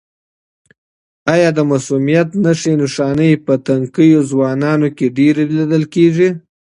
آیا 1.33 1.49
د 1.57 1.59
مسمومیت 1.71 2.29
نښې 2.43 2.73
نښانې 2.81 3.31
په 3.45 3.53
تنکیو 3.65 4.21
ځوانانو 4.31 4.87
کې 4.97 5.07
ډېرې 5.17 5.43
لیدل 5.57 5.83
کیږي؟ 5.93 6.29